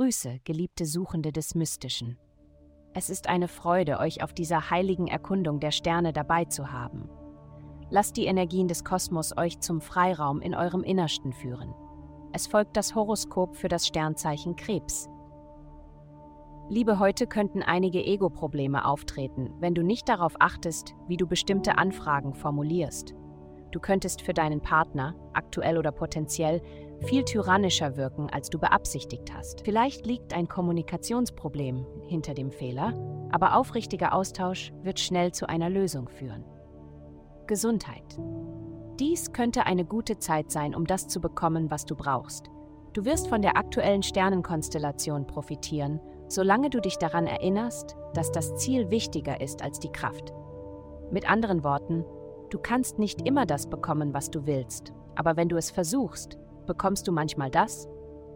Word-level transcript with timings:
Grüße, 0.00 0.40
geliebte 0.44 0.86
Suchende 0.86 1.30
des 1.30 1.54
Mystischen. 1.54 2.16
Es 2.94 3.10
ist 3.10 3.28
eine 3.28 3.48
Freude, 3.48 3.98
euch 3.98 4.22
auf 4.22 4.32
dieser 4.32 4.70
heiligen 4.70 5.08
Erkundung 5.08 5.60
der 5.60 5.72
Sterne 5.72 6.14
dabei 6.14 6.46
zu 6.46 6.72
haben. 6.72 7.10
Lasst 7.90 8.16
die 8.16 8.24
Energien 8.24 8.66
des 8.66 8.82
Kosmos 8.82 9.36
euch 9.36 9.60
zum 9.60 9.82
Freiraum 9.82 10.40
in 10.40 10.54
eurem 10.54 10.84
Innersten 10.84 11.34
führen. 11.34 11.74
Es 12.32 12.46
folgt 12.46 12.78
das 12.78 12.94
Horoskop 12.94 13.56
für 13.56 13.68
das 13.68 13.86
Sternzeichen 13.86 14.56
Krebs. 14.56 15.10
Liebe, 16.70 16.98
heute 16.98 17.26
könnten 17.26 17.62
einige 17.62 18.02
Ego-Probleme 18.02 18.86
auftreten, 18.86 19.50
wenn 19.60 19.74
du 19.74 19.82
nicht 19.82 20.08
darauf 20.08 20.32
achtest, 20.38 20.94
wie 21.08 21.18
du 21.18 21.26
bestimmte 21.26 21.76
Anfragen 21.76 22.32
formulierst. 22.32 23.14
Du 23.70 23.80
könntest 23.80 24.22
für 24.22 24.32
deinen 24.32 24.62
Partner, 24.62 25.14
aktuell 25.34 25.76
oder 25.76 25.92
potenziell, 25.92 26.62
viel 27.00 27.24
tyrannischer 27.24 27.96
wirken, 27.96 28.28
als 28.30 28.50
du 28.50 28.58
beabsichtigt 28.58 29.32
hast. 29.34 29.62
Vielleicht 29.62 30.06
liegt 30.06 30.34
ein 30.34 30.48
Kommunikationsproblem 30.48 31.86
hinter 32.06 32.34
dem 32.34 32.50
Fehler, 32.50 32.94
aber 33.30 33.56
aufrichtiger 33.56 34.14
Austausch 34.14 34.72
wird 34.82 35.00
schnell 35.00 35.32
zu 35.32 35.48
einer 35.48 35.70
Lösung 35.70 36.08
führen. 36.08 36.44
Gesundheit. 37.46 38.18
Dies 38.98 39.32
könnte 39.32 39.66
eine 39.66 39.84
gute 39.84 40.18
Zeit 40.18 40.50
sein, 40.50 40.74
um 40.74 40.86
das 40.86 41.08
zu 41.08 41.20
bekommen, 41.20 41.70
was 41.70 41.86
du 41.86 41.96
brauchst. 41.96 42.50
Du 42.92 43.04
wirst 43.04 43.28
von 43.28 43.40
der 43.40 43.56
aktuellen 43.56 44.02
Sternenkonstellation 44.02 45.26
profitieren 45.26 46.00
solange 46.30 46.70
du 46.70 46.80
dich 46.80 46.96
daran 46.96 47.26
erinnerst, 47.26 47.96
dass 48.14 48.30
das 48.30 48.54
Ziel 48.54 48.90
wichtiger 48.90 49.40
ist 49.40 49.62
als 49.62 49.80
die 49.80 49.90
Kraft. 49.90 50.32
Mit 51.10 51.28
anderen 51.28 51.64
Worten, 51.64 52.04
du 52.50 52.58
kannst 52.58 52.98
nicht 52.98 53.26
immer 53.26 53.46
das 53.46 53.66
bekommen, 53.66 54.14
was 54.14 54.30
du 54.30 54.46
willst, 54.46 54.92
aber 55.16 55.36
wenn 55.36 55.48
du 55.48 55.56
es 55.56 55.70
versuchst, 55.70 56.38
bekommst 56.70 57.08
du 57.08 57.10
manchmal 57.10 57.50
das, 57.50 57.88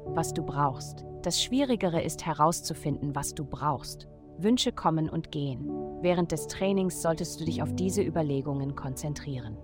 was 0.07 0.35
du 0.35 0.43
brauchst. 0.43 1.05
Das 1.23 1.41
Schwierigere 1.41 2.03
ist 2.03 2.27
herauszufinden, 2.27 3.15
was 3.15 3.33
du 3.33 3.45
brauchst. 3.45 4.09
Wünsche 4.39 4.73
kommen 4.73 5.09
und 5.09 5.31
gehen. 5.31 5.71
Während 6.01 6.33
des 6.33 6.49
Trainings 6.49 7.01
solltest 7.01 7.39
du 7.39 7.45
dich 7.45 7.63
auf 7.63 7.73
diese 7.77 8.03
Überlegungen 8.03 8.75
konzentrieren. 8.75 9.57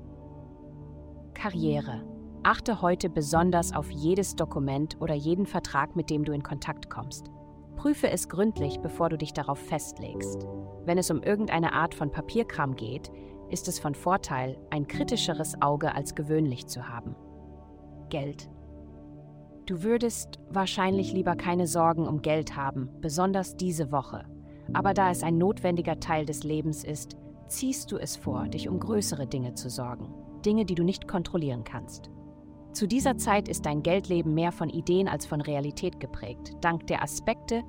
Karriere. 1.34 2.04
Achte 2.44 2.80
heute 2.80 3.10
besonders 3.10 3.74
auf 3.74 3.90
jedes 3.90 4.36
Dokument 4.36 4.96
oder 5.00 5.14
jeden 5.14 5.46
Vertrag, 5.46 5.96
mit 5.96 6.08
dem 6.08 6.24
du 6.24 6.30
in 6.32 6.44
Kontakt 6.44 6.90
kommst. 6.90 7.26
Prüfe 7.74 8.08
es 8.08 8.28
gründlich, 8.28 8.78
bevor 8.78 9.08
du 9.08 9.18
dich 9.18 9.32
darauf 9.32 9.58
festlegst. 9.58 10.46
Wenn 10.84 10.96
es 10.96 11.10
um 11.10 11.24
irgendeine 11.24 11.72
Art 11.72 11.96
von 11.96 12.12
Papierkram 12.12 12.76
geht, 12.76 13.10
ist 13.48 13.66
es 13.66 13.80
von 13.80 13.96
Vorteil, 13.96 14.56
ein 14.70 14.86
kritischeres 14.86 15.60
Auge 15.60 15.92
als 15.92 16.14
gewöhnlich 16.14 16.68
zu 16.68 16.88
haben. 16.88 17.16
Geld. 18.10 18.48
Du 19.70 19.84
würdest 19.84 20.40
wahrscheinlich 20.48 21.12
lieber 21.12 21.36
keine 21.36 21.68
Sorgen 21.68 22.08
um 22.08 22.22
Geld 22.22 22.56
haben, 22.56 22.88
besonders 23.00 23.56
diese 23.56 23.92
Woche. 23.92 24.24
Aber 24.72 24.94
da 24.94 25.12
es 25.12 25.22
ein 25.22 25.38
notwendiger 25.38 26.00
Teil 26.00 26.26
des 26.26 26.42
Lebens 26.42 26.82
ist, 26.82 27.16
ziehst 27.46 27.92
du 27.92 27.96
es 27.96 28.16
vor, 28.16 28.48
dich 28.48 28.68
um 28.68 28.80
größere 28.80 29.28
Dinge 29.28 29.54
zu 29.54 29.70
sorgen, 29.70 30.12
Dinge, 30.44 30.64
die 30.64 30.74
du 30.74 30.82
nicht 30.82 31.06
kontrollieren 31.06 31.62
kannst. 31.62 32.10
Zu 32.72 32.88
dieser 32.88 33.16
Zeit 33.16 33.46
ist 33.46 33.64
dein 33.64 33.84
Geldleben 33.84 34.34
mehr 34.34 34.50
von 34.50 34.70
Ideen 34.70 35.06
als 35.06 35.24
von 35.24 35.40
Realität 35.40 36.00
geprägt, 36.00 36.56
dank 36.62 36.88
der 36.88 37.04
Aspekte, 37.04 37.62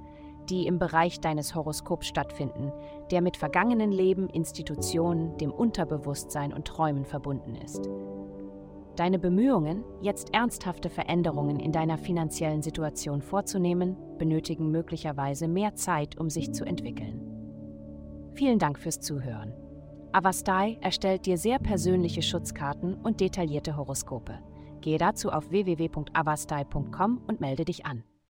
die 0.50 0.66
im 0.66 0.80
Bereich 0.80 1.20
deines 1.20 1.54
Horoskops 1.54 2.08
stattfinden, 2.08 2.72
der 3.12 3.22
mit 3.22 3.38
vergangenen 3.38 3.92
Leben, 3.92 4.28
Institutionen, 4.28 5.38
dem 5.38 5.52
Unterbewusstsein 5.52 6.52
und 6.52 6.66
Träumen 6.66 7.06
verbunden 7.06 7.54
ist. 7.64 7.88
Deine 8.96 9.20
Bemühungen, 9.20 9.84
jetzt 10.02 10.34
ernsthafte 10.34 10.90
Veränderungen 10.90 11.60
in 11.60 11.72
deiner 11.72 11.98
finanziellen 11.98 12.62
Situation 12.62 13.22
vorzunehmen, 13.22 13.96
benötigen 14.18 14.70
möglicherweise 14.70 15.48
mehr 15.48 15.76
Zeit, 15.76 16.18
um 16.20 16.30
sich 16.30 16.54
zu 16.54 16.66
entwickeln. 16.66 17.22
Vielen 18.34 18.60
Dank 18.60 18.78
fürs 18.78 19.00
Zuhören. 19.00 19.54
Avastai 20.12 20.78
erstellt 20.82 21.26
dir 21.26 21.38
sehr 21.38 21.58
persönliche 21.60 22.22
Schutzkarten 22.22 22.96
und 22.96 23.22
detaillierte 23.22 23.78
Horoskope. 23.78 24.40
Gehe 24.82 24.98
dazu 24.98 25.32
auf 25.32 25.52
www.avastai.com 25.52 27.22
und 27.28 27.40
melde 27.40 27.66
dich 27.66 27.86
an. 27.86 28.04